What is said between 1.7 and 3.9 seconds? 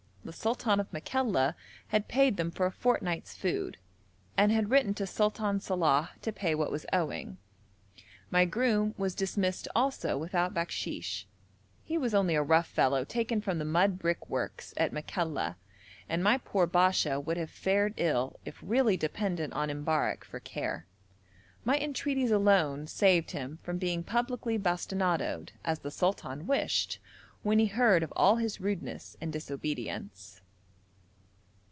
had paid them for a fortnight's food,